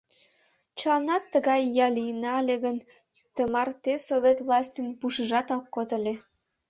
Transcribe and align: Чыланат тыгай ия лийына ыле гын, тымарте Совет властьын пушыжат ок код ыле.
Чыланат 0.79 1.23
тыгай 1.33 1.61
ия 1.69 1.87
лийына 1.95 2.31
ыле 2.41 2.55
гын, 2.65 2.77
тымарте 3.35 3.93
Совет 4.07 4.37
властьын 4.45 4.87
пушыжат 4.99 5.47
ок 5.57 5.65
код 5.75 5.89
ыле. 5.97 6.13